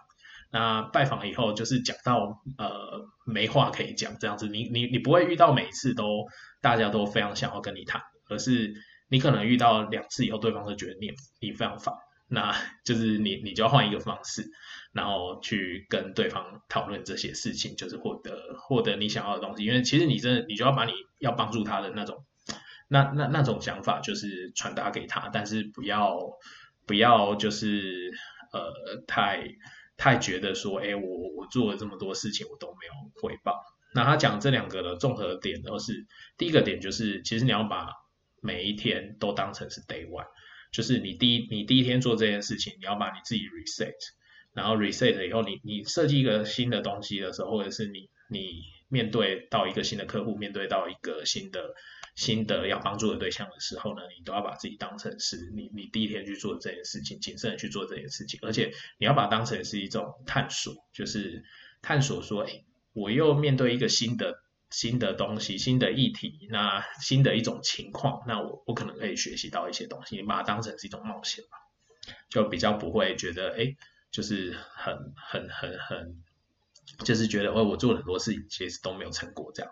[0.51, 6.27] 那拜访以后就是讲到呃没话可以讲这样子，你你你不会遇到每一次都
[6.61, 8.75] 大家都非常想要跟你谈，而是
[9.09, 11.95] 你可能遇到两次以后，对方就觉得你你非常烦，
[12.27, 14.43] 那就是你你就要换一个方式。
[14.93, 19.63] 然后去跟对方讨论这些事情，就是获得获得你想要的东西。
[19.63, 22.25] 因为其实你真的，你就要把你要帮助他的那种，
[22.89, 26.19] 那那那种想法，就是传达给他，但是不要
[26.85, 28.11] 不要就是
[28.51, 29.47] 呃太
[29.95, 33.63] 太觉得说，哎，我我做了这么多事情，我都没有回报。
[33.93, 36.05] 那他讲这两个的综合点都是，
[36.37, 37.87] 第一个点就是，其实你要把
[38.41, 40.27] 每一天都当成是 day one，
[40.73, 43.95] 就是你第一你第一天做这件事情，你要把你自己 reset。
[44.53, 51.73] 然后 reset 以后，你你设计一个新的东西的时候，或者是你你面对到一个新的客户，面对到一个新的
[52.15, 61.43] 新的要帮助的对象的时候呢，你都要把自己当成是你你第一天去做这件事情，谨慎的去做这件事情，而且你要把它当成是一种探索，就是
[61.81, 64.41] 探索说，哎，我又面对一个新的。
[64.73, 71.57] 新的东西、新的议题，那新的一种情况，那我我可能可以学习到一些东西，你把它当成是一种冒险吧，
[72.29, 73.75] 就比较不会觉得哎，
[74.11, 76.23] 就是很很很很，
[77.03, 79.71] 就是觉得哦，我做了很多事情，其实都没有成果这样。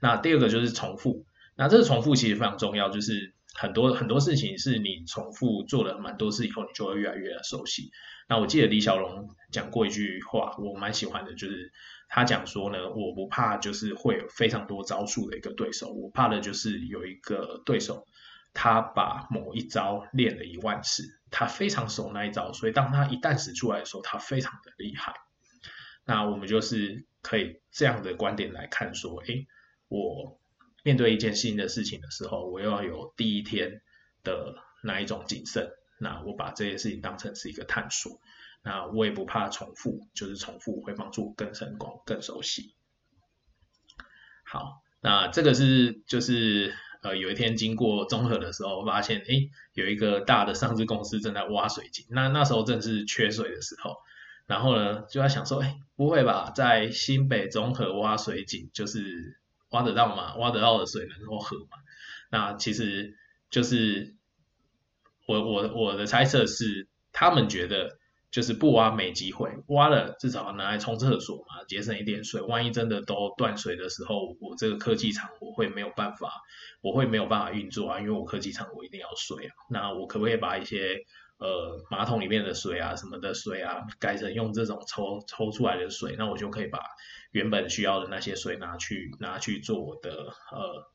[0.00, 1.24] 那第二个就是重复，
[1.56, 7.90] 那这个重复其实非常重要，就是很多很多事情是你重复做了蛮多次以后，你就会越来越熟悉。
[8.28, 11.72] 那我记得李小龙讲过一句话，我蛮喜欢的，就是。
[12.14, 18.06] 他讲说呢，我不怕，就是会有非常多招数的一个对手，我怕的就是有一个对手，
[18.54, 25.14] 他把某一招练了一万次，他非常熟那一招，所以当他一旦使出来的时候，他非常的厉害。
[26.04, 29.46] 那我们就是可以这样的观点来看说，诶，
[29.88, 30.40] 我
[30.82, 33.82] 面对一件新的事情的时候，我要有第一天
[34.24, 38.20] 的那一种谨慎，那我把这件事情当成是一个探索。
[38.64, 42.76] 那我也不怕重复，就是重复会帮助更成功、更熟悉。
[44.44, 46.72] 好，那这个是就是
[47.02, 53.96] 呃有一天经过综合的时候，发现哎有一个大的上市公司正在挖水井，那那时候正是缺水的时候，
[54.46, 59.38] 然后呢就在想说，哎不会吧，在新北综合挖水井，就是
[59.70, 60.36] 挖得到吗？
[60.36, 61.78] 挖得到的水能够喝吗？
[62.30, 63.16] 那其实
[63.50, 64.14] 就是
[65.26, 67.98] 我我我的猜测是，他们觉得。
[68.32, 72.40] 就是不挖没机会，挖了至少拿来冲厕所嘛，节省一点水。
[72.40, 76.32] 万一真的都断水的时候，我这个科技厂我会没有办法，
[76.80, 79.52] 我会没有办法运作啊，因为我科技厂我一定要水啊。
[79.68, 80.96] 那我可不可以把一些
[81.36, 86.16] 呃马桶里面的水啊什么的水啊，改成用这种抽抽出来的水？
[86.16, 86.80] 那我就可以把
[87.32, 90.10] 原本需要的那些水拿去拿去做我的
[90.50, 90.90] 呃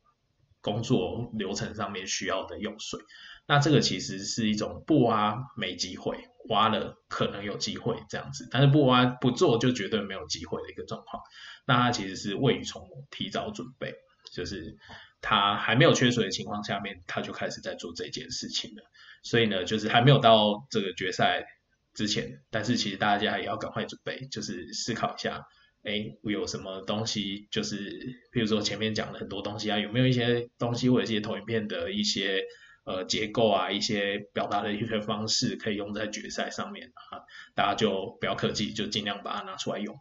[0.60, 3.00] 工作流程上面需要的用水。
[3.46, 6.18] 那这个其实是一种不挖没机会。
[6.50, 11.22] 挖了可能有机会这样子，但是不挖不做就绝对没有机会的一个状况。
[11.66, 13.94] 那他其实是未雨绸缪，提早准备，
[14.34, 14.78] 就是
[15.22, 18.84] 他还没有缺水的情况下面，他就开始在做这件事情了。
[19.24, 21.46] 所以呢，就是还没有到这个决赛
[21.94, 25.46] 之前，但是其实大家也要赶快准备，就是思考一下，
[25.84, 32.44] 哎，我有什么东西，就是比如说前面讲了很多东西啊，有没有一些东西或者一些投影片的一些。
[32.88, 37.20] 呃，结构啊，一些表达的一些方式可以用在决赛上面啊，
[37.54, 40.00] 大家就不要客气，就尽量把它拿出来用。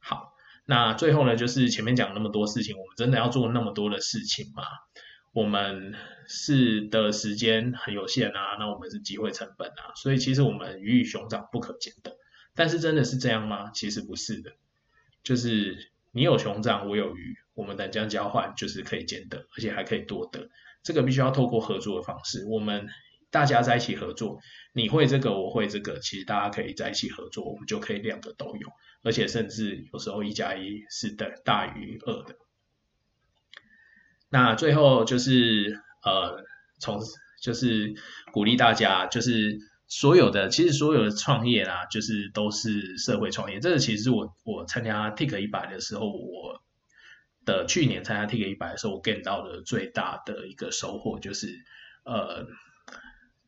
[0.00, 4.64] 好，那最后呢，就是前面讲那么多事情，我们真的要做那么多的事情吗？
[5.32, 5.94] 我们
[6.26, 12.16] 是的时间很有限啊，那我们是机会成本啊，所以其实我们鱼与熊掌不可兼得。
[12.56, 13.70] 但是真的是这样吗？
[13.70, 14.50] 其实不是的，
[15.22, 20.48] 就是你有熊掌，我有鱼，我们等价交换就是可以兼得，而且还可以多得。
[20.82, 22.88] 这个必须要透过合作的方式，我们
[23.30, 24.40] 大家在一起合作，
[24.72, 28.68] 你会这个，我会这个，其实大家可以在一起合作，我们就可以两个都有，
[29.02, 32.36] 而且甚至有时候一加一是等大于二的。
[34.28, 36.44] 那最后就是呃，
[36.80, 37.00] 从
[37.40, 37.94] 就是
[38.32, 43.60] 鼓励大家，就是所有的其实所有的创业啦，就是都是社会创业。
[43.60, 46.60] 这个其实我我参加 Tik 一百的时候，我。
[47.44, 51.48] 的去年参加 T K 一百的时候，我 get 到的最大的一个收获就是，
[52.04, 52.46] 呃，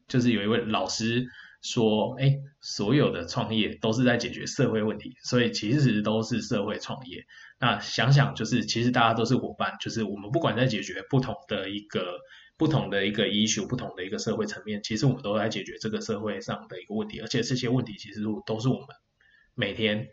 [0.09, 1.27] 就是有一位老师
[1.63, 7.25] 说，哎，所有的创业都是在解决社会问题，所以其实都是社会创业。
[7.59, 12.19] 那想想就是，其实大家都是伙伴，就是我们不管在解决不同的一个
[12.59, 18.89] 不同的一个 issue，不同的一个社会层面，其实我们都在解决这个社会上的一个问题，而且这些问题其实都是我们
[19.55, 20.09] 每天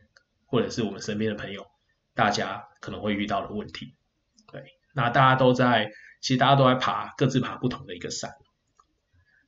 [0.45, 1.65] 或者是我们身边的朋友。
[2.14, 3.95] 大家可能会遇到的问题，
[4.51, 5.91] 对，那大家都在，
[6.22, 8.32] 其实大家都在爬，各自爬不同的一个山。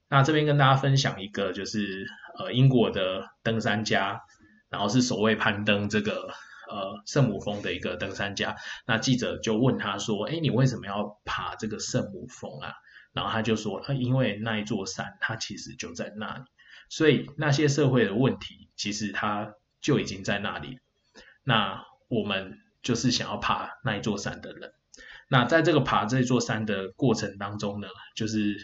[0.10, 2.06] 那这边跟大家分享一个，就是
[2.38, 4.22] 呃英国的登山家，
[4.70, 6.30] 然后是首位攀登这个
[6.70, 8.56] 呃圣母峰的一个登山家。
[8.86, 12.74] 那记者就问他说：“哎，你为什么要爬这个圣母峰啊？”
[13.12, 16.44] 然后他就说：“因为那一座山，它其实就在那里，
[16.90, 20.80] 所以那些社会的问题，其实它就已经在那里。”
[21.44, 24.74] 那我们就是想要爬那一座山的人，
[25.30, 28.58] 那在这个爬这座山的过程当中呢，就是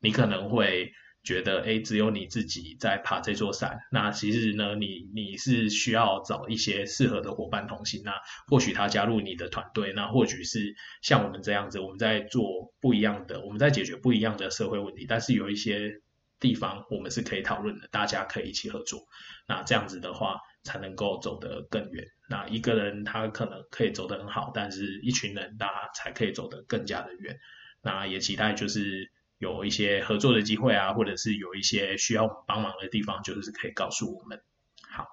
[0.00, 3.78] 你可能会觉得，哎，只有你自己在爬这座山。
[3.90, 8.02] 那其实呢，你你是需要找一些适合的伙伴同行。
[8.04, 8.12] 那
[8.46, 16.02] 或许他加入你的团队，那或许是像我们这样子，我们在做不一样的，我们在解决不一样的社会问题，但是有一些
[16.38, 19.00] 地方我们是可以讨论的，大家可以一起合作。
[19.48, 22.04] 那这样子的话，才能够走得更远。
[22.28, 27.38] 那一个人他可能可以走得很好，但是一群人大家才可以走得更加的远。
[27.82, 34.42] 那也期待就是有一些合作的机会啊，或者是有一些需要帮忙的地方，就是可以告诉我们。
[34.90, 35.06] 好，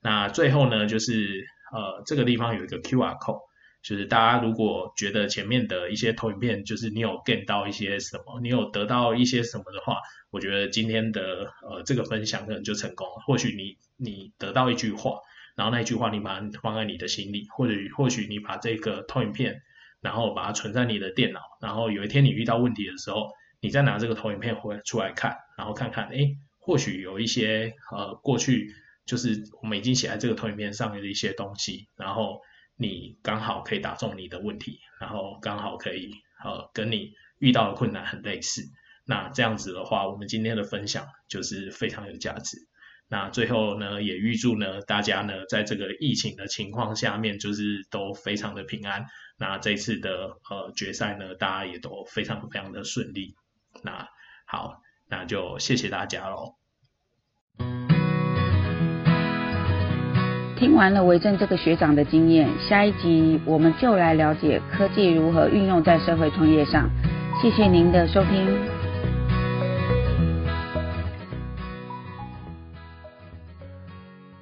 [0.00, 3.49] 那最后呢，就是呃这个地方有一个 Q R code。
[3.82, 9.96] 就是大家如果觉得前面的一些投影片，就是你有 get 到一些什么，你有得到一些什么的话，
[10.30, 13.22] 我觉得今天的呃这个分享可能就成功了。
[13.26, 15.20] 或许你你得到一句话，
[15.56, 19.62] 然后那一句话你把它放在你的心里，或者或许你把这个投影片，
[20.02, 28.74] 然后把它存在你的电脑，然后有一天你遇到问题的时候，你再拿这个投影片回出来看，然后看看，哎，或许有一些呃过去
[29.06, 32.42] 就是我们已经写在这个投影片上面的一些东西，然后。
[32.80, 38.62] 你刚好可以打中你的问题，然后刚好可以呃跟你遇到的困难很类似，
[39.04, 42.56] 那这样子的话，我们今天的分享就是非常有价值。
[43.06, 49.04] 那最后呢，也预祝呢大家呢在这个疫情的情况下面，就是都非常的平安。
[49.36, 53.34] 那这次的呃决赛呢，大家也都非常非常的顺利。
[53.82, 54.08] 那
[54.46, 56.56] 好，那就谢谢大家喽。
[60.60, 66.86] 听完了维正这个学长的经验，下一集我们就来了解科技如何运用在社会创业上。
[67.40, 68.79] 谢谢您的收听。